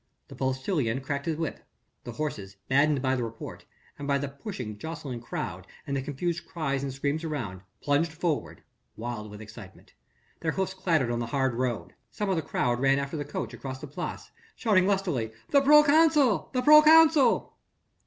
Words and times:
The 0.29 0.35
postilion 0.35 0.99
cracked 1.01 1.27
his 1.27 1.37
whip. 1.37 1.59
The 2.05 2.13
horses, 2.13 2.57
maddened 2.71 3.03
by 3.03 3.15
the 3.15 3.23
report, 3.23 3.65
by 3.99 4.17
the 4.17 4.27
pushing, 4.29 4.79
jostling 4.79 5.21
crowd 5.21 5.67
and 5.85 5.95
the 5.95 6.01
confused 6.01 6.47
cries 6.47 6.81
and 6.81 6.91
screams 6.91 7.23
around, 7.23 7.61
plunged 7.83 8.11
forward, 8.11 8.63
wild 8.97 9.29
with 9.29 9.41
excitement. 9.41 9.93
Their 10.39 10.53
hoofs 10.53 10.73
clattered 10.73 11.11
on 11.11 11.19
the 11.19 11.27
hard 11.27 11.53
road. 11.53 11.93
Some 12.09 12.31
of 12.31 12.35
the 12.35 12.41
crowd 12.41 12.79
ran 12.79 12.97
after 12.97 13.15
the 13.15 13.23
coach 13.23 13.53
across 13.53 13.77
the 13.79 13.85
Place, 13.85 14.31
shouting 14.55 14.87
lustily: 14.87 15.33
"The 15.51 15.61
proconsul! 15.61 16.49
the 16.51 16.63
proconsul!" 16.63 17.55